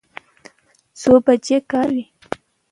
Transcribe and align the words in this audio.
څو 0.99 1.11
بجې 1.25 1.57
کار 1.71 1.89
کوئ؟ 1.97 2.03